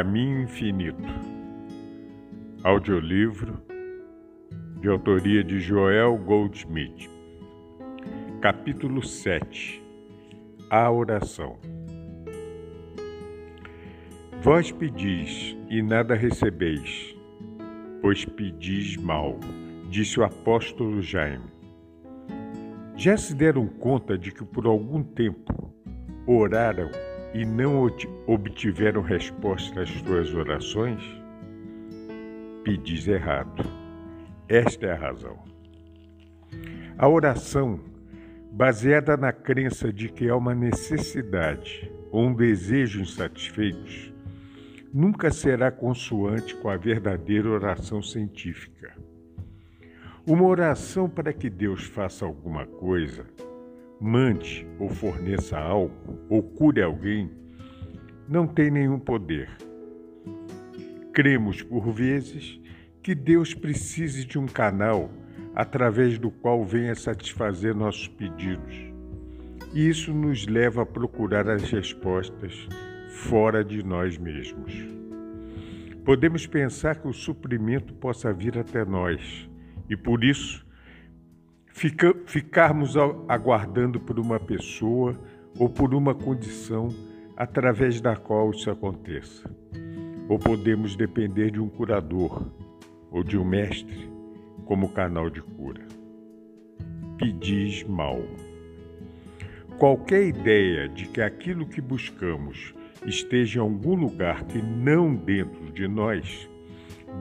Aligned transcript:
Caminho 0.00 0.40
Infinito. 0.40 1.12
Audiolivro 2.64 3.60
de 4.80 4.88
autoria 4.88 5.44
de 5.44 5.60
Joel 5.60 6.16
Goldsmith. 6.16 7.06
Capítulo 8.40 9.02
7. 9.02 9.84
A 10.70 10.90
oração. 10.90 11.58
Vós 14.40 14.72
pedis 14.72 15.54
e 15.68 15.82
nada 15.82 16.14
recebeis, 16.14 17.14
pois 18.00 18.24
pedis 18.24 18.96
mal, 18.96 19.38
disse 19.90 20.18
o 20.18 20.24
apóstolo 20.24 21.02
Jaime. 21.02 21.44
Já 22.96 23.18
se 23.18 23.34
deram 23.34 23.66
conta 23.66 24.16
de 24.16 24.32
que 24.32 24.46
por 24.46 24.64
algum 24.64 25.02
tempo 25.02 25.74
oraram 26.26 26.88
e 27.32 27.44
não 27.44 27.86
obtiveram 28.26 29.02
resposta 29.02 29.82
às 29.82 29.90
suas 29.90 30.34
orações? 30.34 31.02
Pedis 32.64 33.06
errado. 33.06 33.64
Esta 34.48 34.86
é 34.86 34.92
a 34.92 34.96
razão. 34.96 35.38
A 36.98 37.08
oração, 37.08 37.80
baseada 38.50 39.16
na 39.16 39.32
crença 39.32 39.92
de 39.92 40.08
que 40.08 40.28
há 40.28 40.36
uma 40.36 40.54
necessidade 40.54 41.90
ou 42.10 42.26
um 42.26 42.34
desejo 42.34 43.00
insatisfeitos, 43.00 44.12
nunca 44.92 45.30
será 45.30 45.70
consoante 45.70 46.54
com 46.56 46.68
a 46.68 46.76
verdadeira 46.76 47.48
oração 47.48 48.02
científica. 48.02 48.92
Uma 50.26 50.44
oração 50.44 51.08
para 51.08 51.32
que 51.32 51.48
Deus 51.48 51.84
faça 51.84 52.24
alguma 52.24 52.66
coisa 52.66 53.24
mande 54.00 54.66
ou 54.78 54.88
forneça 54.88 55.58
algo 55.58 56.18
ou 56.28 56.42
cure 56.42 56.82
alguém, 56.82 57.30
não 58.28 58.46
tem 58.46 58.70
nenhum 58.70 58.98
poder. 58.98 59.50
Cremos, 61.12 61.62
por 61.62 61.92
vezes, 61.92 62.60
que 63.02 63.14
Deus 63.14 63.52
precise 63.52 64.24
de 64.24 64.38
um 64.38 64.46
canal 64.46 65.10
através 65.54 66.18
do 66.18 66.30
qual 66.30 66.64
venha 66.64 66.94
satisfazer 66.94 67.74
nossos 67.74 68.08
pedidos. 68.08 68.74
E 69.74 69.88
isso 69.88 70.12
nos 70.14 70.46
leva 70.46 70.82
a 70.82 70.86
procurar 70.86 71.48
as 71.48 71.62
respostas 71.70 72.68
fora 73.10 73.64
de 73.64 73.84
nós 73.84 74.16
mesmos. 74.16 74.72
Podemos 76.04 76.46
pensar 76.46 76.96
que 76.96 77.08
o 77.08 77.12
suprimento 77.12 77.92
possa 77.94 78.32
vir 78.32 78.58
até 78.58 78.84
nós 78.84 79.48
e, 79.88 79.96
por 79.96 80.24
isso, 80.24 80.66
Fica, 81.72 82.14
ficarmos 82.26 82.96
aguardando 83.28 83.98
por 83.98 84.18
uma 84.18 84.38
pessoa 84.38 85.18
ou 85.58 85.68
por 85.68 85.94
uma 85.94 86.14
condição 86.14 86.88
através 87.36 88.00
da 88.00 88.16
qual 88.16 88.50
isso 88.50 88.70
aconteça. 88.70 89.50
Ou 90.28 90.38
podemos 90.38 90.94
depender 90.94 91.50
de 91.50 91.60
um 91.60 91.68
curador 91.68 92.50
ou 93.10 93.22
de 93.24 93.38
um 93.38 93.44
mestre 93.44 94.10
como 94.64 94.90
canal 94.90 95.30
de 95.30 95.40
cura. 95.42 95.82
Pedis 97.16 97.82
mal. 97.84 98.20
Qualquer 99.78 100.26
ideia 100.26 100.88
de 100.88 101.06
que 101.06 101.22
aquilo 101.22 101.66
que 101.66 101.80
buscamos 101.80 102.74
esteja 103.06 103.58
em 103.58 103.62
algum 103.62 103.94
lugar 103.94 104.44
que 104.44 104.60
não 104.60 105.14
dentro 105.14 105.72
de 105.72 105.88
nós, 105.88 106.48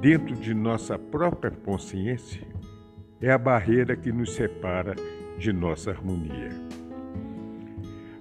dentro 0.02 0.36
de 0.36 0.54
nossa 0.54 1.00
própria 1.00 1.52
consciência, 1.52 2.46
é 3.22 3.32
a 3.32 3.38
barreira 3.38 3.96
que 3.96 4.12
nos 4.12 4.34
separa 4.34 4.96
de 5.38 5.52
nossa 5.52 5.92
harmonia. 5.92 6.50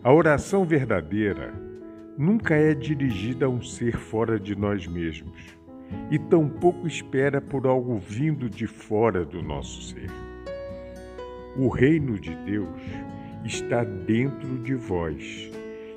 A 0.03 0.13
oração 0.13 0.65
verdadeira 0.65 1.53
nunca 2.17 2.55
é 2.55 2.75
dirigida 2.75 3.47
a 3.47 3.49
um 3.49 3.63
ser 3.63 3.97
fora 3.97 4.41
de 4.41 4.57
nós 4.57 4.87
mesmos 4.87 5.57
e 6.11 6.19
tampouco 6.19 6.87
espera 6.87 7.41
por 7.41 7.67
algo 7.67 7.99
vindo 7.99 8.51
de 8.51 8.67
fora 8.67 9.25
do 9.25 9.43
nosso 9.43 9.83
ser. 9.83 10.11
O 11.57 11.69
reino 11.69 12.19
de 12.19 12.35
Deus 12.45 12.81
está 13.45 13.85
dentro 13.85 14.59
de 14.59 14.75
vós 14.75 15.51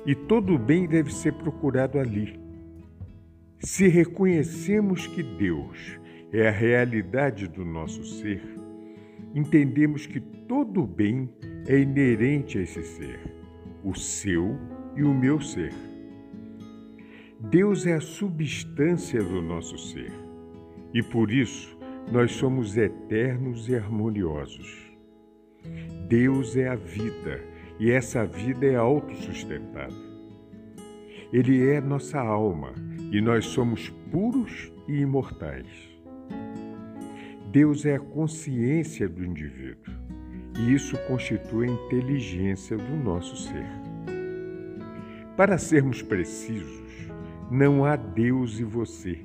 e 0.06 0.14
todo 0.14 0.58
bem 0.58 0.86
deve 0.86 1.12
ser 1.12 1.32
procurado 1.34 1.98
ali. 1.98 2.40
Se 3.58 3.86
reconhecemos 3.88 5.06
que 5.06 5.22
Deus 5.22 5.98
é 6.32 6.48
a 6.48 6.50
realidade 6.50 7.46
do 7.46 7.64
nosso 7.64 8.04
ser, 8.04 8.42
entendemos 9.34 10.06
que 10.06 10.20
todo 10.20 10.86
bem 10.86 11.28
é 11.66 11.78
inerente 11.78 12.58
a 12.58 12.62
esse 12.62 12.82
ser, 12.82 13.20
o 13.84 13.94
seu 13.94 14.56
e 14.96 15.02
o 15.02 15.14
meu 15.14 15.40
ser. 15.40 15.72
Deus 17.50 17.86
é 17.86 17.94
a 17.94 18.00
substância 18.00 19.22
do 19.22 19.42
nosso 19.42 19.76
ser 19.76 20.12
e 20.94 21.02
por 21.02 21.30
isso 21.30 21.76
nós 22.10 22.32
somos 22.32 22.76
eternos 22.76 23.68
e 23.68 23.74
harmoniosos. 23.74 24.92
Deus 26.08 26.56
é 26.56 26.68
a 26.68 26.76
vida 26.76 27.42
e 27.78 27.90
essa 27.90 28.24
vida 28.26 28.66
é 28.66 28.76
autossustentada. 28.76 29.94
Ele 31.32 31.66
é 31.68 31.80
nossa 31.80 32.20
alma 32.20 32.74
e 33.10 33.20
nós 33.20 33.46
somos 33.46 33.88
puros 34.10 34.72
e 34.86 35.00
imortais. 35.00 35.91
Deus 37.52 37.84
é 37.84 37.96
a 37.96 38.00
consciência 38.00 39.06
do 39.06 39.22
indivíduo 39.22 39.94
e 40.58 40.72
isso 40.72 40.96
constitui 41.06 41.68
a 41.68 41.70
inteligência 41.70 42.78
do 42.78 42.96
nosso 42.96 43.36
ser. 43.36 43.66
Para 45.36 45.58
sermos 45.58 46.00
precisos, 46.00 47.10
não 47.50 47.84
há 47.84 47.94
Deus 47.94 48.58
e 48.58 48.64
você, 48.64 49.18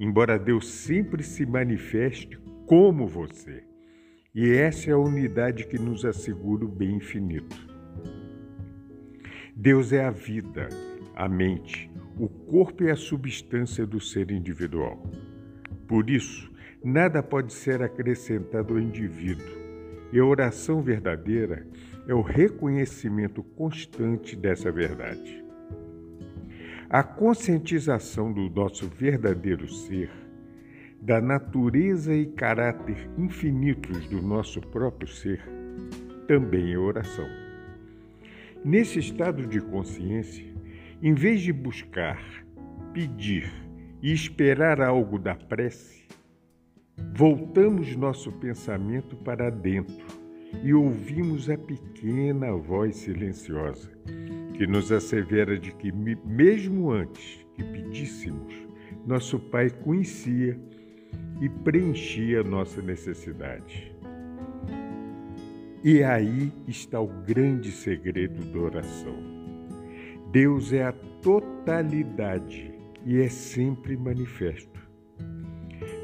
embora 0.00 0.38
Deus 0.38 0.66
sempre 0.66 1.22
se 1.22 1.44
manifeste 1.44 2.38
como 2.66 3.06
você. 3.06 3.62
E 4.34 4.50
essa 4.50 4.88
é 4.88 4.94
a 4.94 4.98
unidade 4.98 5.66
que 5.66 5.78
nos 5.78 6.06
assegura 6.06 6.64
o 6.64 6.68
bem 6.68 6.96
infinito. 6.96 7.54
Deus 9.54 9.92
é 9.92 10.02
a 10.02 10.10
vida, 10.10 10.70
a 11.14 11.28
mente, 11.28 11.90
o 12.18 12.30
corpo 12.30 12.82
e 12.82 12.90
a 12.90 12.96
substância 12.96 13.86
do 13.86 14.00
ser 14.00 14.30
individual. 14.30 15.02
Por 15.86 16.08
isso, 16.08 16.53
Nada 16.84 17.22
pode 17.22 17.54
ser 17.54 17.82
acrescentado 17.82 18.74
ao 18.74 18.78
indivíduo, 18.78 19.56
e 20.12 20.18
a 20.18 20.24
oração 20.24 20.82
verdadeira 20.82 21.66
é 22.06 22.12
o 22.12 22.20
reconhecimento 22.20 23.42
constante 23.42 24.36
dessa 24.36 24.70
verdade. 24.70 25.42
A 26.90 27.02
conscientização 27.02 28.30
do 28.30 28.50
nosso 28.50 28.86
verdadeiro 28.86 29.66
ser, 29.66 30.10
da 31.00 31.22
natureza 31.22 32.14
e 32.14 32.26
caráter 32.26 33.08
infinitos 33.16 34.06
do 34.08 34.20
nosso 34.20 34.60
próprio 34.60 35.08
ser, 35.08 35.42
também 36.28 36.74
é 36.74 36.78
oração. 36.78 37.26
Nesse 38.62 38.98
estado 38.98 39.46
de 39.46 39.58
consciência, 39.58 40.44
em 41.02 41.14
vez 41.14 41.40
de 41.40 41.50
buscar, 41.50 42.22
pedir 42.92 43.50
e 44.02 44.12
esperar 44.12 44.82
algo 44.82 45.18
da 45.18 45.34
prece, 45.34 46.04
Voltamos 46.96 47.94
nosso 47.96 48.30
pensamento 48.32 49.16
para 49.16 49.50
dentro 49.50 50.06
e 50.62 50.72
ouvimos 50.72 51.50
a 51.50 51.58
pequena 51.58 52.52
voz 52.52 52.96
silenciosa 52.96 53.90
que 54.54 54.66
nos 54.66 54.92
assevera 54.92 55.58
de 55.58 55.72
que, 55.72 55.90
mesmo 55.92 56.92
antes 56.92 57.44
que 57.54 57.64
pedíssemos, 57.64 58.54
nosso 59.04 59.38
Pai 59.38 59.70
conhecia 59.70 60.58
e 61.40 61.48
preenchia 61.48 62.44
nossa 62.44 62.80
necessidade. 62.80 63.92
E 65.82 66.02
aí 66.02 66.52
está 66.68 67.00
o 67.00 67.08
grande 67.08 67.70
segredo 67.72 68.44
da 68.52 68.58
oração. 68.58 69.16
Deus 70.30 70.72
é 70.72 70.84
a 70.84 70.92
totalidade 71.20 72.72
e 73.04 73.20
é 73.20 73.28
sempre 73.28 73.96
manifesto. 73.96 74.73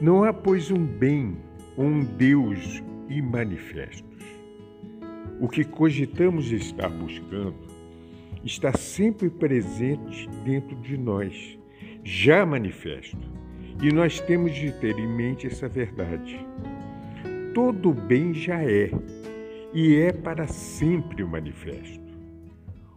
Não 0.00 0.25
há, 0.25 0.32
pois, 0.32 0.70
um 0.70 0.82
bem 0.87 1.37
ou 1.76 1.85
um 1.85 2.02
Deus 2.02 2.82
imanifestos. 3.08 4.25
O 5.38 5.47
que 5.47 5.62
cogitamos 5.62 6.50
estar 6.50 6.88
buscando 6.88 7.55
está 8.43 8.73
sempre 8.73 9.29
presente 9.29 10.26
dentro 10.43 10.75
de 10.76 10.97
nós, 10.97 11.58
já 12.02 12.47
manifesto. 12.47 13.19
E 13.82 13.93
nós 13.93 14.20
temos 14.20 14.55
de 14.55 14.73
ter 14.73 14.99
em 14.99 15.06
mente 15.06 15.47
essa 15.47 15.69
verdade. 15.69 16.47
Todo 17.52 17.93
bem 17.93 18.32
já 18.32 18.62
é, 18.62 18.91
e 19.75 19.97
é 19.97 20.12
para 20.12 20.47
sempre 20.47 21.23
o 21.23 21.29
manifesto. 21.29 22.00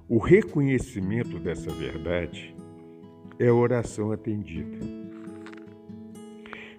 O 0.07 0.19
reconhecimento 0.19 1.37
dessa 1.37 1.69
verdade 1.69 2.55
é 3.39 3.47
a 3.47 3.53
oração 3.53 4.11
atendida. 4.11 5.02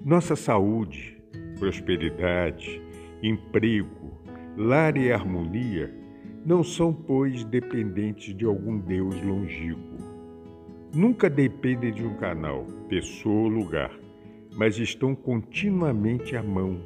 Nossa 0.04 0.36
saúde, 0.36 1.16
prosperidade, 1.58 2.78
emprego, 3.22 4.12
lar 4.54 4.98
e 4.98 5.10
harmonia 5.10 5.90
não 6.44 6.62
são, 6.62 6.92
pois, 6.92 7.42
dependentes 7.42 8.36
de 8.36 8.44
algum 8.44 8.76
Deus 8.76 9.18
longínquo. 9.22 9.96
Nunca 10.94 11.30
dependem 11.30 11.90
de 11.90 12.04
um 12.04 12.18
canal, 12.18 12.66
pessoa 12.86 13.44
ou 13.44 13.48
lugar, 13.48 13.98
mas 14.54 14.76
estão 14.76 15.14
continuamente 15.14 16.36
à 16.36 16.42
mão, 16.42 16.82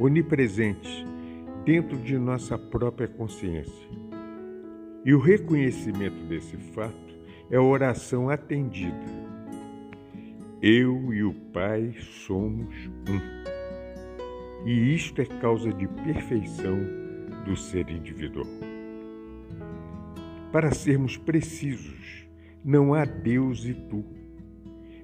onipresentes, 0.00 1.04
dentro 1.66 1.98
de 1.98 2.16
nossa 2.16 2.56
própria 2.56 3.06
consciência. 3.06 3.90
E 5.04 5.12
o 5.12 5.20
reconhecimento 5.20 6.24
desse 6.30 6.56
fato 6.56 7.14
é 7.50 7.60
oração 7.60 8.30
atendida. 8.30 9.23
Eu 10.62 11.12
e 11.12 11.22
o 11.22 11.34
Pai 11.52 11.94
somos 12.00 12.74
um. 13.08 14.66
E 14.66 14.94
isto 14.94 15.20
é 15.20 15.26
causa 15.26 15.72
de 15.72 15.86
perfeição 15.86 16.78
do 17.44 17.56
ser 17.56 17.90
individual. 17.90 18.46
Para 20.50 20.70
sermos 20.72 21.16
precisos, 21.16 22.26
não 22.64 22.94
há 22.94 23.04
Deus 23.04 23.66
e 23.66 23.74
tu. 23.74 24.04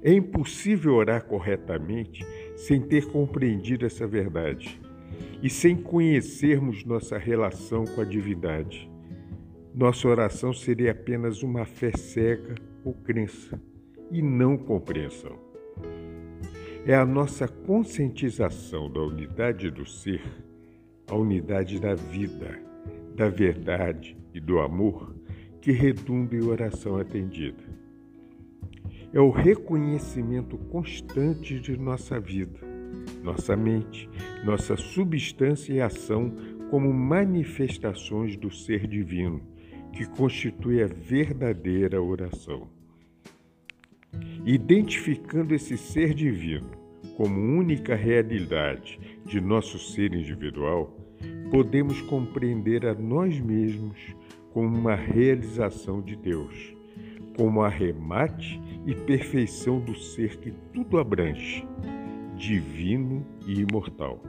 É 0.02 0.12
impossível 0.12 0.94
orar 0.94 1.24
corretamente 1.24 2.24
sem 2.56 2.80
ter 2.80 3.06
compreendido 3.06 3.84
essa 3.84 4.06
verdade 4.06 4.80
e 5.42 5.50
sem 5.50 5.76
conhecermos 5.76 6.84
nossa 6.84 7.18
relação 7.18 7.84
com 7.84 8.00
a 8.00 8.04
divindade. 8.04 8.90
Nossa 9.74 10.08
oração 10.08 10.54
seria 10.54 10.92
apenas 10.92 11.42
uma 11.42 11.66
fé 11.66 11.92
cega 11.92 12.54
ou 12.82 12.94
crença 12.94 13.60
e 14.10 14.22
não 14.22 14.56
compreensão. 14.56 15.38
É 16.86 16.94
a 16.94 17.04
nossa 17.04 17.46
conscientização 17.46 18.90
da 18.90 19.00
unidade 19.00 19.70
do 19.70 19.84
ser, 19.84 20.22
a 21.08 21.14
unidade 21.14 21.78
da 21.78 21.94
vida, 21.94 22.58
da 23.14 23.28
verdade 23.28 24.16
e 24.32 24.40
do 24.40 24.60
amor 24.60 25.14
que 25.60 25.72
redunda 25.72 26.34
em 26.34 26.42
oração 26.42 26.96
atendida. 26.96 27.62
É 29.12 29.20
o 29.20 29.30
reconhecimento 29.30 30.56
constante 30.56 31.60
de 31.60 31.76
nossa 31.76 32.18
vida, 32.18 32.60
nossa 33.22 33.56
mente, 33.56 34.08
nossa 34.44 34.76
substância 34.76 35.72
e 35.72 35.80
ação 35.80 36.32
como 36.70 36.92
manifestações 36.92 38.36
do 38.36 38.50
ser 38.50 38.86
divino, 38.86 39.42
que 39.92 40.06
constitui 40.06 40.82
a 40.82 40.86
verdadeira 40.86 42.00
oração. 42.00 42.79
Identificando 44.44 45.54
esse 45.54 45.76
ser 45.76 46.14
divino 46.14 46.70
como 47.14 47.38
única 47.38 47.94
realidade 47.94 48.98
de 49.26 49.38
nosso 49.38 49.78
ser 49.78 50.14
individual, 50.14 50.96
podemos 51.50 52.00
compreender 52.02 52.86
a 52.86 52.94
nós 52.94 53.38
mesmos 53.38 53.98
como 54.52 54.78
uma 54.78 54.94
realização 54.94 56.00
de 56.00 56.16
Deus, 56.16 56.74
como 57.36 57.60
arremate 57.60 58.58
e 58.86 58.94
perfeição 58.94 59.78
do 59.78 59.94
ser 59.94 60.38
que 60.38 60.52
tudo 60.72 60.98
abrange, 60.98 61.66
divino 62.36 63.26
e 63.46 63.60
imortal. 63.60 64.22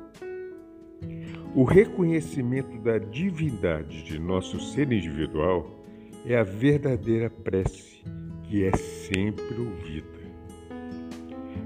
O 1.56 1.63
reconhecimento 1.63 2.78
da 2.80 2.98
divindade 2.98 4.04
de 4.04 4.19
nosso 4.19 4.60
ser 4.60 4.92
individual 4.92 5.86
é 6.25 6.36
a 6.36 6.44
verdadeira 6.44 7.30
prece 7.30 8.04
que 8.51 8.65
é 8.65 8.75
sempre 8.75 9.62
ouvida. 9.62 10.19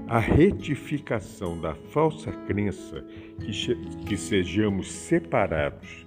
A 0.06 0.20
retificação 0.20 1.60
da 1.60 1.74
falsa 1.74 2.30
crença 2.46 3.04
que, 3.40 3.74
que 4.04 4.16
sejamos 4.16 4.92
separados 4.92 6.06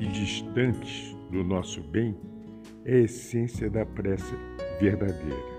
e 0.00 0.06
distantes 0.08 1.16
do 1.30 1.44
nosso 1.44 1.80
bem 1.80 2.16
é 2.84 2.96
a 2.96 3.00
essência 3.02 3.70
da 3.70 3.86
prece 3.86 4.34
verdadeira. 4.80 5.52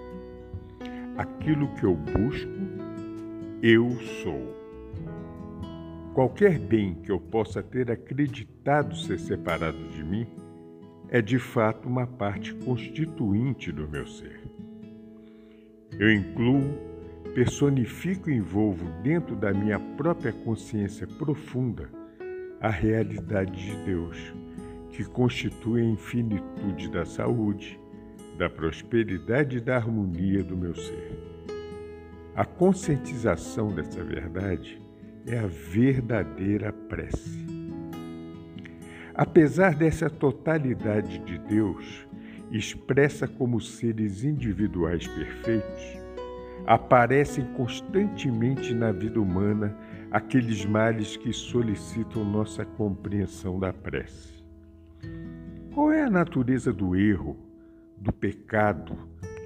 Aquilo 1.15 1.73
que 1.75 1.85
eu 1.85 1.95
busco, 1.95 2.51
eu 3.61 3.91
sou. 4.21 4.53
Qualquer 6.13 6.59
bem 6.59 6.95
que 6.95 7.13
eu 7.13 7.19
possa 7.19 7.63
ter 7.63 7.89
acreditado 7.89 8.93
ser 8.97 9.17
separado 9.19 9.87
de 9.87 10.03
mim 10.03 10.27
é 11.13 11.21
de 11.21 11.37
fato 11.37 11.87
uma 11.87 12.07
parte 12.07 12.55
constituinte 12.55 13.71
do 13.71 13.87
meu 13.87 14.07
ser. 14.07 14.41
Eu 15.99 16.11
incluo, 16.11 16.63
personifico 17.35 18.31
e 18.31 18.35
envolvo 18.35 18.83
dentro 19.03 19.35
da 19.35 19.53
minha 19.53 19.79
própria 19.79 20.33
consciência 20.33 21.05
profunda 21.05 21.87
a 22.59 22.69
realidade 22.69 23.63
de 23.63 23.85
Deus 23.85 24.33
que 24.89 25.03
constitui 25.03 25.81
a 25.81 25.85
infinitude 25.85 26.89
da 26.89 27.05
saúde, 27.05 27.79
da 28.39 28.49
prosperidade 28.49 29.57
e 29.57 29.61
da 29.61 29.75
harmonia 29.75 30.43
do 30.43 30.57
meu 30.57 30.73
ser. 30.75 31.11
A 32.35 32.43
conscientização 32.43 33.67
dessa 33.67 34.03
verdade 34.03 34.81
é 35.27 35.37
a 35.37 35.45
verdadeira 35.45 36.73
prece. 36.73 37.52
Apesar 39.15 39.75
dessa 39.75 40.09
totalidade 40.09 41.19
de 41.19 41.37
Deus, 41.37 42.07
expressa 42.51 43.27
como 43.27 43.61
seres 43.61 44.23
individuais 44.23 45.07
perfeitos, 45.07 45.99
aparecem 46.65 47.45
constantemente 47.53 48.73
na 48.73 48.91
vida 48.91 49.21
humana 49.21 49.77
aqueles 50.09 50.65
males 50.65 51.15
que 51.15 51.31
solicitam 51.31 52.23
nossa 52.23 52.65
compreensão 52.65 53.59
da 53.59 53.71
prece. 53.71 54.43
Qual 55.73 55.91
é 55.91 56.03
a 56.03 56.09
natureza 56.09 56.73
do 56.73 56.95
erro, 56.95 57.37
do 57.97 58.11
pecado, 58.11 58.97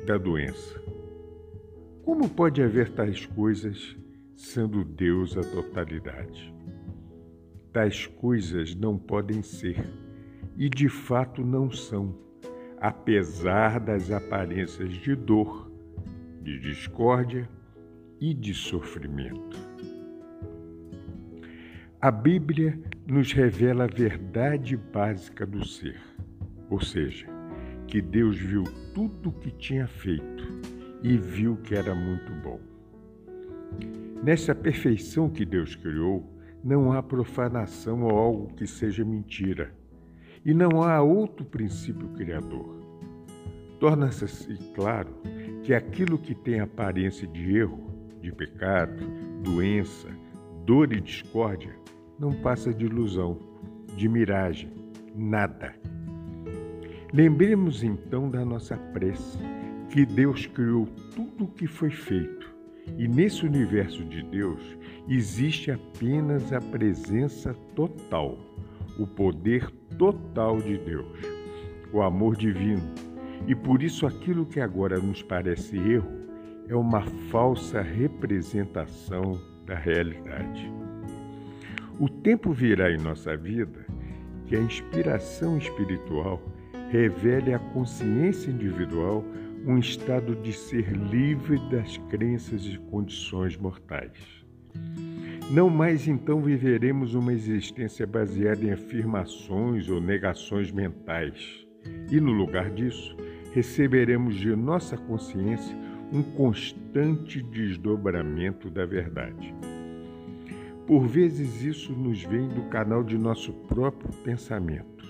da 0.06 0.18
doença? 0.18 0.82
Como 2.04 2.30
pode 2.30 2.62
haver 2.62 2.92
tais 2.92 3.26
coisas 3.26 3.98
sendo 4.36 4.86
Deus 4.86 5.38
a 5.38 5.42
totalidade? 5.42 6.57
Tais 7.78 8.08
coisas 8.08 8.74
não 8.74 8.98
podem 8.98 9.44
ser 9.44 9.88
e 10.58 10.68
de 10.68 10.90
fato 10.90 11.46
não 11.46 11.70
são, 11.70 12.18
apesar 12.82 13.80
das 13.80 14.10
aparências 14.10 14.92
de 14.96 15.14
dor, 15.16 15.72
de 16.42 16.60
discórdia 16.60 17.48
e 18.20 18.34
de 18.34 18.52
sofrimento. 18.56 19.60
A 22.02 22.10
Bíblia 22.10 22.80
nos 23.06 23.32
revela 23.32 23.84
a 23.84 23.88
verdade 23.88 24.76
básica 24.76 25.46
do 25.46 25.64
ser 25.64 26.02
ou 26.72 26.82
seja, 26.82 27.28
que 27.86 28.02
Deus 28.02 28.40
viu 28.40 28.64
tudo 28.96 29.30
o 29.30 29.34
que 29.34 29.52
tinha 29.52 29.86
feito 29.86 30.62
e 31.04 31.16
viu 31.16 31.56
que 31.58 31.76
era 31.76 31.94
muito 31.94 32.32
bom. 32.42 32.60
Nessa 34.24 34.56
perfeição 34.56 35.30
que 35.30 35.46
Deus 35.46 35.76
criou, 35.76 36.37
não 36.64 36.92
há 36.92 37.02
profanação 37.02 38.04
ou 38.04 38.18
algo 38.18 38.54
que 38.56 38.68
seja 38.68 39.06
mentira, 39.06 39.74
e 40.46 40.54
não 40.54 40.84
há 40.84 41.02
outro 41.02 41.46
princípio 41.46 42.08
criador. 42.10 42.78
Torna-se 43.80 44.26
assim 44.26 44.58
claro 44.74 45.14
que 45.64 45.74
aquilo 45.74 46.18
que 46.18 46.34
tem 46.34 46.60
aparência 46.60 47.28
de 47.28 47.58
erro, 47.58 47.92
de 48.22 48.32
pecado, 48.32 49.04
doença, 49.44 50.10
dor 50.66 50.92
e 50.92 51.00
discórdia 51.00 51.76
não 52.20 52.34
passa 52.34 52.74
de 52.74 52.86
ilusão, 52.86 53.38
de 53.96 54.10
miragem, 54.10 54.72
nada. 55.16 55.76
Lembremos 57.14 57.84
então 57.84 58.30
da 58.30 58.44
nossa 58.44 58.76
prece, 58.76 59.38
que 59.90 60.06
Deus 60.06 60.46
criou 60.46 60.88
tudo 61.16 61.46
o 61.46 61.48
que 61.48 61.68
foi 61.68 61.90
feito, 61.90 62.47
e 62.98 63.08
nesse 63.08 63.46
universo 63.46 64.04
de 64.04 64.22
Deus 64.24 64.62
existe 65.08 65.72
apenas 65.72 66.52
a 66.54 66.60
presença 66.60 67.54
total, 67.76 68.38
o 69.00 69.06
poder 69.06 69.70
total 69.98 70.62
de 70.62 70.78
Deus, 70.78 71.18
o 71.92 72.02
amor 72.02 72.36
divino. 72.36 72.84
E 73.48 73.56
por 73.56 73.84
isso 73.84 74.06
aquilo 74.06 74.46
que 74.46 74.60
agora 74.60 75.00
nos 75.00 75.22
parece 75.22 75.78
erro 75.78 76.12
é 76.68 76.76
uma 76.76 77.02
falsa 77.30 77.82
representação 77.82 79.40
da 79.66 79.76
realidade. 79.76 80.72
O 82.00 82.10
tempo 82.10 82.52
virá 82.52 82.92
em 82.92 82.98
nossa 82.98 83.36
vida 83.36 83.86
que 84.46 84.56
a 84.56 84.60
inspiração 84.60 85.58
espiritual 85.58 86.42
revele 86.90 87.54
à 87.54 87.60
consciência 87.60 88.50
individual 88.50 89.24
um 89.68 89.78
estado 89.78 90.34
de 90.34 90.54
ser 90.54 90.94
livre 90.94 91.60
das 91.70 91.98
crenças 92.10 92.64
e 92.64 92.78
condições 92.90 93.58
mortais. 93.58 94.18
Não 95.52 95.70
mais 95.70 96.08
então 96.08 96.42
viveremos 96.42 97.14
uma 97.14 97.34
existência 97.34 98.08
baseada 98.08 98.64
em 98.64 98.72
afirmações 98.72 99.90
ou 99.90 100.00
negações 100.00 100.72
mentais, 100.72 101.68
e 102.10 102.22
no 102.22 102.32
lugar 102.32 102.70
disso, 102.70 103.18
receberemos 103.52 104.36
de 104.36 104.56
nossa 104.56 104.96
consciência 104.96 105.76
um 106.14 106.24
constante 106.24 107.42
desdobramento 107.42 108.70
da 108.70 108.86
verdade. 108.86 109.54
Por 110.86 111.06
vezes 111.06 111.62
isso 111.62 111.92
nos 111.92 112.24
vem 112.24 112.48
do 112.48 112.70
canal 112.70 113.04
de 113.04 113.18
nosso 113.18 113.52
próprio 113.52 114.14
pensamento. 114.24 115.06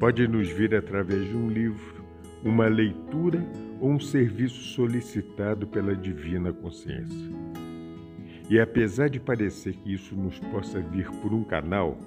Pode 0.00 0.26
nos 0.26 0.48
vir 0.48 0.74
através 0.74 1.28
de 1.28 1.36
um 1.36 1.50
livro, 1.50 2.05
uma 2.44 2.68
leitura 2.68 3.44
ou 3.80 3.90
um 3.90 4.00
serviço 4.00 4.60
solicitado 4.74 5.66
pela 5.66 5.94
divina 5.94 6.52
consciência. 6.52 7.30
E 8.48 8.60
apesar 8.60 9.08
de 9.08 9.18
parecer 9.18 9.74
que 9.74 9.92
isso 9.92 10.14
nos 10.14 10.38
possa 10.38 10.80
vir 10.80 11.10
por 11.22 11.32
um 11.32 11.42
canal, 11.42 11.98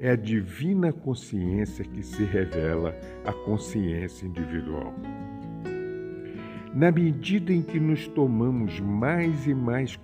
é 0.00 0.10
a 0.10 0.16
divina 0.16 0.92
consciência 0.92 1.84
que 1.84 2.02
se 2.02 2.24
revela 2.24 2.98
à 3.24 3.32
consciência 3.32 4.26
individual. 4.26 4.94
Na 6.74 6.90
medida 6.90 7.52
em 7.52 7.62
que 7.62 7.78
nos 7.78 8.08
tomamos 8.08 8.80
mais 8.80 9.46
e 9.46 9.54
mais 9.54 9.98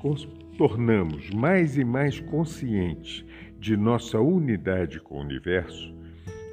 tornamos 0.59 1.31
mais 1.31 1.79
e 1.79 1.85
mais 1.85 2.21
conscientes 2.21 3.25
de 3.59 3.77
nossa 3.77 4.21
unidade 4.21 5.01
com 5.01 5.17
o 5.17 5.21
universo, 5.21 5.95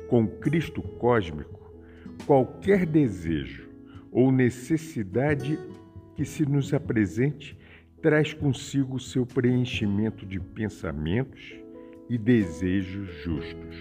com 0.07 0.27
Cristo 0.27 0.81
cósmico, 0.81 1.64
qualquer 2.25 2.85
desejo 2.85 3.69
ou 4.11 4.31
necessidade 4.31 5.59
que 6.15 6.25
se 6.25 6.45
nos 6.45 6.73
apresente 6.73 7.57
traz 8.01 8.33
consigo 8.33 8.99
seu 8.99 9.25
preenchimento 9.25 10.25
de 10.25 10.39
pensamentos 10.39 11.55
e 12.09 12.17
desejos 12.17 13.09
justos. 13.23 13.75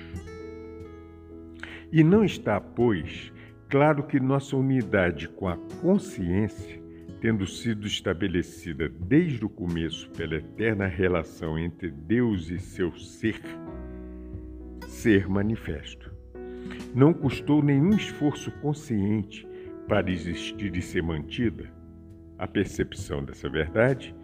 E 1.92 2.02
não 2.02 2.24
está, 2.24 2.60
pois, 2.60 3.32
claro 3.68 4.02
que 4.04 4.18
nossa 4.18 4.56
unidade 4.56 5.28
com 5.28 5.46
a 5.46 5.56
consciência, 5.80 6.82
tendo 7.20 7.46
sido 7.46 7.86
estabelecida 7.86 8.88
desde 8.88 9.44
o 9.44 9.48
começo 9.48 10.10
pela 10.10 10.36
eterna 10.36 10.86
relação 10.86 11.58
entre 11.58 11.90
Deus 11.90 12.50
e 12.50 12.58
seu 12.58 12.92
ser, 12.98 13.40
ser 14.88 15.28
manifesto. 15.28 16.13
Não 16.94 17.12
custou 17.12 17.62
nenhum 17.62 17.90
esforço 17.90 18.50
consciente 18.60 19.46
para 19.88 20.10
existir 20.10 20.76
e 20.76 20.82
ser 20.82 21.02
mantida. 21.02 21.72
A 22.38 22.46
percepção 22.46 23.24
dessa 23.24 23.48
verdade 23.48 24.14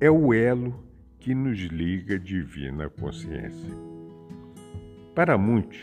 é 0.00 0.10
o 0.10 0.32
elo 0.32 0.84
que 1.18 1.34
nos 1.34 1.58
liga 1.58 2.14
à 2.16 2.18
divina 2.18 2.88
consciência. 2.88 3.74
Para 5.14 5.38
muitos, 5.38 5.78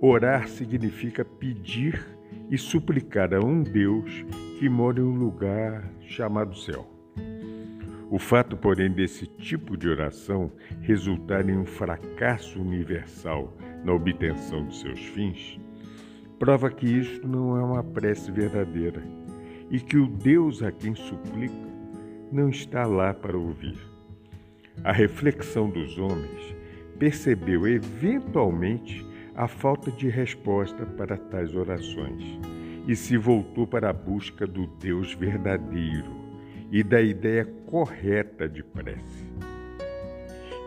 orar 0.00 0.48
significa 0.48 1.24
pedir 1.24 2.04
e 2.50 2.58
suplicar 2.58 3.32
a 3.32 3.40
um 3.40 3.62
Deus 3.62 4.24
que 4.58 4.68
mora 4.68 5.00
em 5.00 5.04
um 5.04 5.16
lugar 5.16 5.90
chamado 6.00 6.56
céu. 6.56 6.90
O 8.10 8.18
fato, 8.18 8.56
porém, 8.56 8.90
desse 8.90 9.26
tipo 9.26 9.76
de 9.76 9.88
oração 9.88 10.52
resultar 10.80 11.48
em 11.48 11.56
um 11.56 11.64
fracasso 11.64 12.60
universal 12.60 13.56
na 13.84 13.92
obtenção 13.92 14.66
de 14.66 14.76
seus 14.76 14.98
fins, 14.98 15.60
prova 16.38 16.70
que 16.70 16.86
isto 16.86 17.28
não 17.28 17.56
é 17.56 17.62
uma 17.62 17.84
prece 17.84 18.32
verdadeira 18.32 19.02
e 19.70 19.78
que 19.78 19.96
o 19.96 20.06
Deus 20.06 20.62
a 20.62 20.72
quem 20.72 20.94
suplica 20.94 21.74
não 22.32 22.48
está 22.48 22.86
lá 22.86 23.12
para 23.14 23.36
ouvir. 23.36 23.78
A 24.82 24.92
reflexão 24.92 25.68
dos 25.70 25.98
homens 25.98 26.56
percebeu 26.98 27.66
eventualmente 27.66 29.06
a 29.34 29.46
falta 29.46 29.90
de 29.90 30.08
resposta 30.08 30.86
para 30.86 31.16
tais 31.16 31.54
orações 31.54 32.38
e 32.86 32.94
se 32.94 33.16
voltou 33.16 33.66
para 33.66 33.90
a 33.90 33.92
busca 33.92 34.46
do 34.46 34.66
Deus 34.66 35.14
verdadeiro 35.14 36.24
e 36.70 36.82
da 36.82 37.00
ideia 37.00 37.44
correta 37.66 38.48
de 38.48 38.62
prece. 38.62 39.24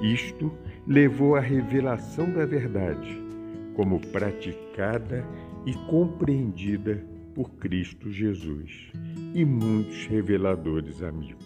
Isto 0.01 0.51
levou 0.87 1.35
à 1.35 1.41
revelação 1.41 2.31
da 2.31 2.45
verdade, 2.45 3.21
como 3.75 3.99
praticada 3.99 5.27
e 5.65 5.73
compreendida 5.89 7.03
por 7.35 7.51
Cristo 7.55 8.09
Jesus 8.09 8.91
e 9.33 9.43
muitos 9.43 10.05
reveladores 10.07 11.03
amigos. 11.03 11.45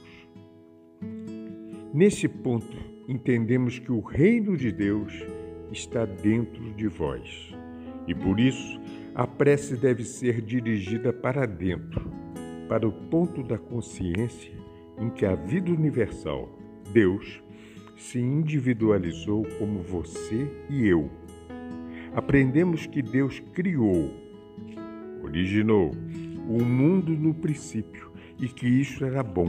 Nesse 1.92 2.28
ponto, 2.28 2.78
entendemos 3.08 3.80
que 3.80 3.92
o 3.92 4.00
reino 4.00 4.56
de 4.56 4.72
Deus 4.72 5.12
está 5.72 6.06
dentro 6.06 6.72
de 6.74 6.88
vós 6.88 7.52
e 8.08 8.14
por 8.14 8.40
isso 8.40 8.80
a 9.16 9.26
prece 9.26 9.76
deve 9.76 10.04
ser 10.04 10.40
dirigida 10.42 11.12
para 11.12 11.48
dentro, 11.48 12.10
para 12.70 12.88
o 12.88 12.92
ponto 12.92 13.42
da 13.44 13.58
consciência 13.58 14.54
em 15.00 15.10
que 15.10 15.26
a 15.26 15.34
vida 15.34 15.72
universal, 15.72 16.48
Deus, 16.94 17.42
se 18.02 18.20
individualizou 18.20 19.46
como 19.60 19.80
você 19.84 20.50
e 20.70 20.88
eu. 20.88 21.10
Aprendemos 22.14 22.88
que 22.88 23.02
Deus 23.02 23.40
criou, 23.54 24.12
originou 25.24 25.92
o 26.50 26.64
mundo 26.64 27.12
no 27.12 27.34
princípio 27.34 28.12
e 28.40 28.48
que 28.48 28.68
isso 28.68 29.06
era 29.06 29.22
bom. 29.22 29.48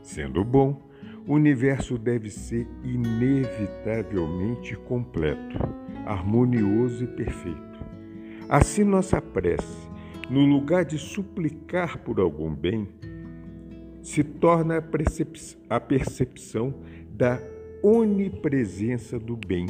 Sendo 0.00 0.44
bom, 0.44 0.80
o 1.26 1.34
universo 1.34 1.98
deve 1.98 2.30
ser 2.30 2.68
inevitavelmente 2.84 4.76
completo, 4.76 5.58
harmonioso 6.06 7.02
e 7.04 7.08
perfeito. 7.08 7.84
Assim, 8.48 8.84
nossa 8.84 9.20
prece, 9.20 9.88
no 10.30 10.46
lugar 10.46 10.84
de 10.84 10.98
suplicar 10.98 11.98
por 11.98 12.20
algum 12.20 12.54
bem, 12.54 12.88
se 14.02 14.22
torna 14.22 14.76
a, 14.76 14.82
percep 14.82 15.56
a 15.68 15.80
percepção 15.80 16.74
da 17.14 17.40
onipresença 17.82 19.18
do 19.18 19.36
bem. 19.36 19.66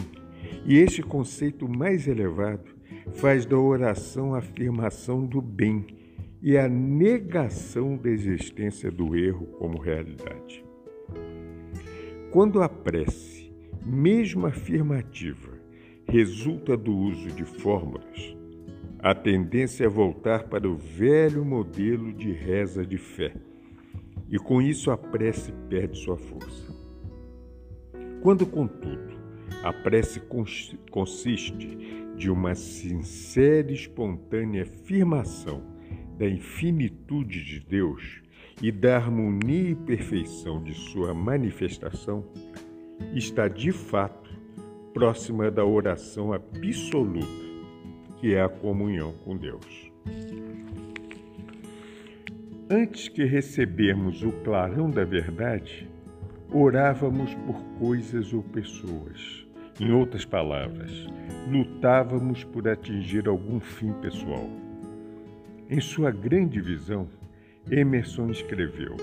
E 0.64 0.78
este 0.78 1.02
conceito 1.02 1.68
mais 1.68 2.08
elevado 2.08 2.74
faz 3.14 3.44
da 3.44 3.58
oração 3.58 4.34
a 4.34 4.38
afirmação 4.38 5.26
do 5.26 5.42
bem 5.42 5.86
e 6.40 6.56
a 6.56 6.68
negação 6.68 7.96
da 7.96 8.08
existência 8.10 8.90
do 8.90 9.16
erro 9.16 9.46
como 9.58 9.78
realidade. 9.78 10.64
Quando 12.30 12.62
a 12.62 12.68
prece, 12.68 13.52
mesmo 13.84 14.46
afirmativa, 14.46 15.52
resulta 16.06 16.76
do 16.76 16.94
uso 16.94 17.28
de 17.28 17.44
fórmulas, 17.44 18.36
a 18.98 19.14
tendência 19.14 19.84
é 19.84 19.88
voltar 19.88 20.44
para 20.44 20.68
o 20.68 20.76
velho 20.76 21.44
modelo 21.44 22.12
de 22.12 22.32
reza 22.32 22.84
de 22.84 22.96
fé, 22.96 23.34
e 24.30 24.38
com 24.38 24.60
isso 24.60 24.90
a 24.90 24.96
prece 24.96 25.52
perde 25.68 25.98
sua 25.98 26.16
força. 26.16 26.73
Quando, 28.24 28.46
contudo, 28.46 29.12
a 29.62 29.70
prece 29.70 30.18
consiste 30.90 31.76
de 32.16 32.30
uma 32.30 32.54
sincera 32.54 33.70
e 33.70 33.74
espontânea 33.74 34.62
afirmação 34.62 35.62
da 36.16 36.26
infinitude 36.26 37.44
de 37.44 37.60
Deus, 37.60 38.22
e 38.62 38.72
da 38.72 38.96
harmonia 38.96 39.72
e 39.72 39.74
perfeição 39.74 40.62
de 40.62 40.72
sua 40.72 41.12
manifestação, 41.12 42.24
está 43.14 43.46
de 43.46 43.70
fato 43.72 44.30
próxima 44.94 45.50
da 45.50 45.66
oração 45.66 46.32
absoluta, 46.32 47.26
que 48.16 48.32
é 48.32 48.40
a 48.40 48.48
comunhão 48.48 49.12
com 49.22 49.36
Deus. 49.36 49.92
Antes 52.70 53.06
que 53.10 53.24
recebermos 53.24 54.22
o 54.22 54.32
clarão 54.32 54.90
da 54.90 55.04
verdade, 55.04 55.92
orávamos 56.54 57.34
por 57.46 57.60
coisas 57.80 58.32
ou 58.32 58.42
pessoas. 58.42 59.44
Em 59.80 59.90
outras 59.90 60.24
palavras, 60.24 61.08
lutávamos 61.50 62.44
por 62.44 62.68
atingir 62.68 63.26
algum 63.26 63.58
fim 63.58 63.92
pessoal. 63.94 64.48
Em 65.68 65.80
sua 65.80 66.12
grande 66.12 66.60
visão, 66.60 67.08
Emerson 67.68 68.30
escreveu: 68.30 68.96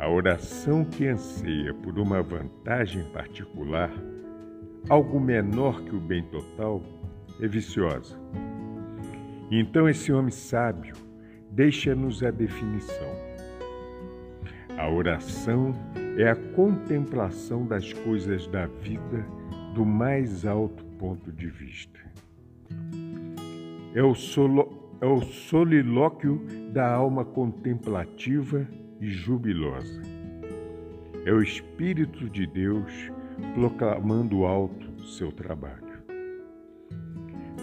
A 0.00 0.10
oração 0.10 0.84
que 0.84 1.06
anseia 1.06 1.72
por 1.72 1.96
uma 1.96 2.20
vantagem 2.22 3.04
particular, 3.12 3.92
algo 4.88 5.20
menor 5.20 5.80
que 5.82 5.94
o 5.94 6.00
bem 6.00 6.24
total, 6.24 6.82
é 7.40 7.46
viciosa. 7.46 8.18
Então 9.48 9.88
esse 9.88 10.12
homem 10.12 10.32
sábio 10.32 10.96
deixa-nos 11.52 12.24
a 12.24 12.32
definição. 12.32 13.14
A 14.76 14.90
oração 14.90 15.72
é 15.94 16.03
a 16.22 16.36
contemplação 16.54 17.66
das 17.66 17.92
coisas 17.92 18.46
da 18.46 18.66
vida 18.66 19.26
do 19.74 19.84
mais 19.84 20.46
alto 20.46 20.84
ponto 20.96 21.32
de 21.32 21.48
vista. 21.48 21.98
é 23.94 24.02
o, 24.02 24.14
solo, 24.14 24.96
é 25.00 25.06
o 25.06 25.20
solilóquio 25.20 26.40
da 26.72 26.92
alma 26.92 27.24
contemplativa 27.24 28.66
e 29.00 29.08
jubilosa. 29.08 30.02
É 31.24 31.32
o 31.32 31.42
Espírito 31.42 32.28
de 32.30 32.46
Deus 32.46 33.10
proclamando 33.54 34.44
alto 34.44 35.04
seu 35.04 35.32
trabalho. 35.32 35.82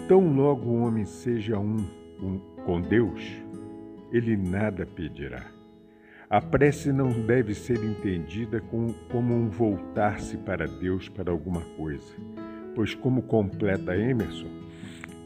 Tão 0.08 0.34
logo 0.34 0.68
o 0.68 0.82
homem 0.82 1.04
seja 1.04 1.58
um, 1.58 1.76
um 2.20 2.38
com 2.64 2.80
Deus, 2.80 3.22
ele 4.10 4.36
nada 4.36 4.84
pedirá. 4.84 5.61
A 6.32 6.40
prece 6.40 6.90
não 6.94 7.10
deve 7.10 7.54
ser 7.54 7.84
entendida 7.84 8.58
como, 8.58 9.34
um 9.34 9.50
voltar-se 9.50 10.38
para 10.38 10.66
Deus 10.66 11.06
para 11.06 11.30
alguma 11.30 11.60
coisa, 11.76 12.10
pois, 12.74 12.94
como 12.94 13.20
completa 13.20 13.94
Emerson, 13.94 14.48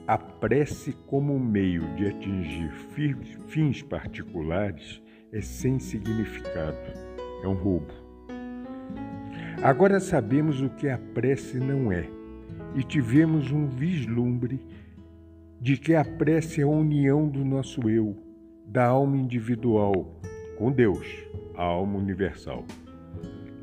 a 0.04 0.18
prece 0.18 0.96
como 1.06 1.32
um 1.32 1.38
meio 1.38 1.82
de 1.94 2.08
atingir 2.08 2.72
fins 3.46 3.82
particulares 3.82 5.00
é 5.32 5.40
sem 5.40 5.78
significado, 5.78 6.76
é 7.40 7.46
um 7.46 7.54
roubo. 7.54 7.94
Agora 9.62 10.00
sabemos 10.00 10.60
o 10.60 10.70
que 10.70 10.88
a 10.88 10.98
prece 10.98 11.60
não 11.60 11.92
é 11.92 12.04
e 12.74 12.82
tivemos 12.82 13.52
um 13.52 13.68
vislumbre 13.68 14.58
de 15.60 15.76
que 15.76 15.94
a 15.94 16.04
prece 16.04 16.62
é 16.62 16.64
a 16.64 16.66
união 16.66 17.28
do 17.28 17.44
nosso 17.44 17.88
eu, 17.88 18.16
da 18.66 18.88
alma 18.88 19.16
individual, 19.16 20.20
com 20.56 20.72
Deus, 20.72 21.06
a 21.54 21.62
alma 21.62 21.98
universal. 21.98 22.64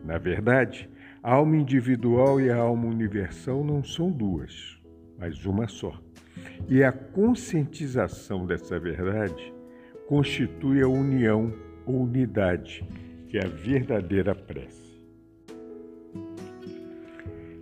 Na 0.03 0.17
verdade, 0.17 0.89
a 1.21 1.33
alma 1.33 1.57
individual 1.57 2.39
e 2.39 2.49
a 2.49 2.57
alma 2.57 2.87
universal 2.87 3.63
não 3.63 3.83
são 3.83 4.11
duas, 4.11 4.79
mas 5.17 5.45
uma 5.45 5.67
só. 5.67 5.99
E 6.67 6.83
a 6.83 6.91
conscientização 6.91 8.45
dessa 8.45 8.79
verdade 8.79 9.53
constitui 10.07 10.81
a 10.81 10.87
união 10.87 11.53
ou 11.85 12.03
unidade, 12.03 12.85
que 13.27 13.37
é 13.37 13.45
a 13.45 13.49
verdadeira 13.49 14.35
prece. 14.35 14.83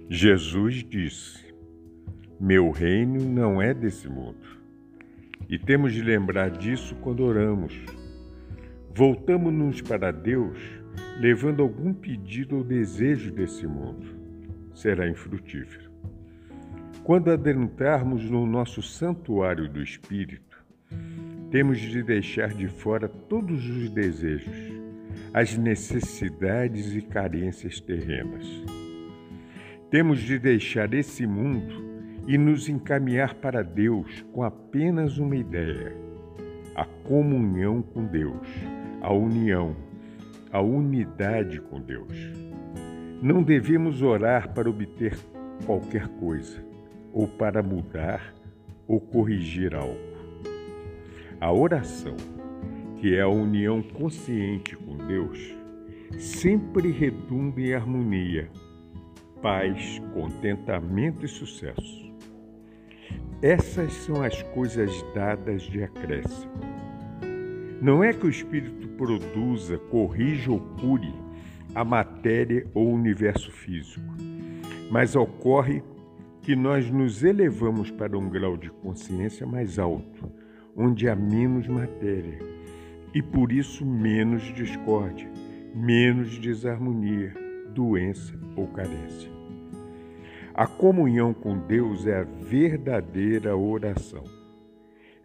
Jesus 0.09 0.83
disse: 0.83 1.53
Meu 2.39 2.69
reino 2.71 3.23
não 3.23 3.61
é 3.61 3.73
desse 3.73 4.09
mundo. 4.09 4.59
E 5.47 5.57
temos 5.57 5.93
de 5.93 6.01
lembrar 6.01 6.49
disso 6.49 6.95
quando 6.95 7.23
oramos. 7.23 8.00
Voltamos-nos 8.93 9.81
para 9.81 10.11
Deus 10.11 10.81
levando 11.19 11.61
algum 11.61 11.93
pedido 11.93 12.57
ou 12.57 12.63
desejo 12.63 13.31
desse 13.31 13.65
mundo. 13.67 14.07
Será 14.73 15.07
infrutífero. 15.07 15.91
Quando 17.03 17.31
adentrarmos 17.31 18.29
no 18.29 18.45
nosso 18.45 18.81
santuário 18.81 19.69
do 19.69 19.81
Espírito, 19.81 20.63
temos 21.49 21.79
de 21.79 22.01
deixar 22.03 22.49
de 22.53 22.67
fora 22.67 23.07
todos 23.07 23.67
os 23.69 23.89
desejos, 23.89 24.55
as 25.33 25.57
necessidades 25.57 26.95
e 26.95 27.01
carências 27.01 27.79
terrenas. 27.79 28.45
Temos 29.89 30.19
de 30.19 30.39
deixar 30.39 30.93
esse 30.93 31.27
mundo 31.27 31.91
e 32.27 32.37
nos 32.37 32.69
encaminhar 32.69 33.35
para 33.35 33.63
Deus 33.63 34.25
com 34.31 34.43
apenas 34.43 35.17
uma 35.17 35.35
ideia: 35.35 35.95
a 36.75 36.85
comunhão 36.85 37.81
com 37.81 38.05
Deus, 38.05 38.47
a 39.01 39.11
união, 39.11 39.75
a 40.51 40.61
unidade 40.61 41.59
com 41.59 41.81
Deus. 41.81 42.15
Não 43.21 43.41
devemos 43.41 44.01
orar 44.01 44.53
para 44.53 44.69
obter 44.69 45.17
qualquer 45.65 46.07
coisa 46.07 46.63
ou 47.11 47.27
para 47.27 47.61
mudar 47.61 48.33
ou 48.87 48.99
corrigir 48.99 49.75
algo. 49.75 49.99
A 51.39 51.51
oração, 51.51 52.15
que 52.97 53.15
é 53.15 53.21
a 53.21 53.27
união 53.27 53.81
consciente 53.81 54.75
com 54.75 54.95
Deus, 54.97 55.55
sempre 56.19 56.91
redunda 56.91 57.59
em 57.59 57.73
harmonia, 57.73 58.49
paz, 59.41 59.99
contentamento 60.13 61.25
e 61.25 61.27
sucesso. 61.27 62.11
Essas 63.41 63.93
são 63.93 64.21
as 64.21 64.43
coisas 64.43 64.91
dadas 65.15 65.63
de 65.63 65.83
acréscimo. 65.83 66.70
Não 67.81 68.03
é 68.03 68.13
que 68.13 68.27
o 68.27 68.29
Espírito 68.29 68.87
produza, 68.89 69.75
corrija 69.75 70.51
ou 70.51 70.59
cure 70.59 71.11
a 71.73 71.83
matéria 71.83 72.67
ou 72.75 72.89
o 72.89 72.93
universo 72.93 73.51
físico, 73.51 74.05
mas 74.91 75.15
ocorre 75.15 75.81
que 76.43 76.55
nós 76.55 76.91
nos 76.91 77.23
elevamos 77.23 77.89
para 77.89 78.15
um 78.15 78.29
grau 78.29 78.55
de 78.55 78.69
consciência 78.69 79.47
mais 79.47 79.79
alto, 79.79 80.31
onde 80.77 81.09
há 81.09 81.15
menos 81.15 81.67
matéria 81.67 82.37
e 83.15 83.21
por 83.21 83.51
isso 83.51 83.83
menos 83.83 84.43
discórdia, 84.53 85.27
menos 85.73 86.37
desarmonia, 86.37 87.33
doença 87.73 88.39
ou 88.55 88.67
carência. 88.67 89.31
A 90.53 90.67
comunhão 90.67 91.33
com 91.33 91.57
Deus 91.57 92.05
é 92.05 92.19
a 92.19 92.23
verdadeira 92.23 93.57
oração. 93.57 94.23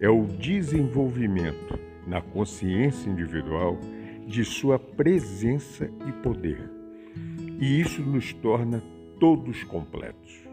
É 0.01 0.09
o 0.09 0.25
desenvolvimento 0.25 1.95
na 2.07 2.21
consciência 2.21 3.11
individual 3.11 3.79
de 4.27 4.45
sua 4.45 4.79
presença 4.79 5.90
e 6.07 6.12
poder. 6.23 6.71
E 7.61 7.81
isso 7.81 8.03
nos 8.03 8.33
torna 8.33 8.83
todos 9.19 9.64
completos. 9.64 10.47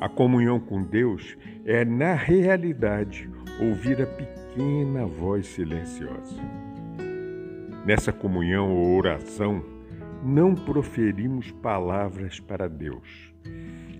A 0.00 0.08
comunhão 0.08 0.60
com 0.60 0.82
Deus 0.82 1.36
é, 1.64 1.84
na 1.84 2.14
realidade, 2.14 3.28
ouvir 3.60 4.00
a 4.00 4.06
pequena 4.06 5.04
voz 5.06 5.46
silenciosa. 5.48 6.40
Nessa 7.84 8.12
comunhão 8.12 8.70
ou 8.70 8.96
oração, 8.96 9.64
não 10.22 10.54
proferimos 10.54 11.50
palavras 11.50 12.40
para 12.40 12.68
Deus, 12.68 13.32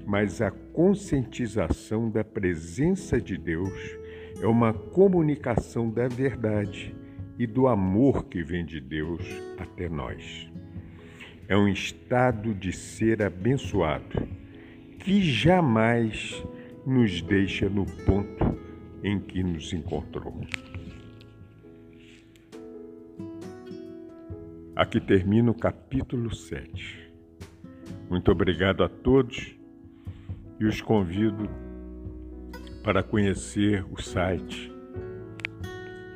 mas 0.06 0.40
a 0.40 0.50
conscientização 0.50 2.10
da 2.10 2.24
presença 2.24 3.20
de 3.20 3.36
Deus 3.36 3.97
é 4.40 4.46
uma 4.46 4.72
comunicação 4.72 5.90
da 5.90 6.06
verdade 6.06 6.94
e 7.38 7.46
do 7.46 7.66
amor 7.66 8.26
que 8.26 8.42
vem 8.42 8.64
de 8.64 8.80
Deus 8.80 9.22
até 9.58 9.88
nós. 9.88 10.50
É 11.48 11.56
um 11.56 11.68
estado 11.68 12.54
de 12.54 12.72
ser 12.72 13.22
abençoado 13.22 14.28
que 14.98 15.22
jamais 15.22 16.44
nos 16.86 17.22
deixa 17.22 17.68
no 17.68 17.86
ponto 18.04 18.58
em 19.02 19.18
que 19.18 19.42
nos 19.42 19.72
encontrou. 19.72 20.40
Aqui 24.76 25.00
termina 25.00 25.50
o 25.50 25.54
capítulo 25.54 26.34
7. 26.34 27.12
Muito 28.08 28.30
obrigado 28.30 28.84
a 28.84 28.88
todos 28.88 29.56
e 30.60 30.64
os 30.64 30.80
convido 30.80 31.48
para 32.88 33.02
conhecer 33.02 33.84
o 33.92 34.00
site 34.00 34.72